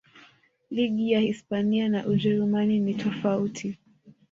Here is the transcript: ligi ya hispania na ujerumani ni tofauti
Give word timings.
ligi 0.71 1.11
ya 1.11 1.19
hispania 1.19 1.89
na 1.89 2.05
ujerumani 2.05 2.79
ni 2.79 2.93
tofauti 2.93 3.77